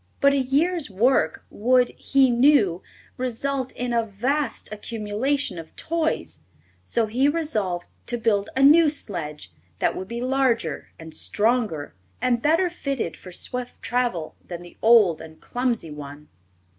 [0.19, 2.81] But a year's work would, he knew,
[3.17, 6.39] result in a vast accumulation of toys,
[6.83, 12.41] so he resolved to build a new sledge that would be larger and stronger and
[12.41, 16.29] better fitted for swift travel than the old and clumsy one.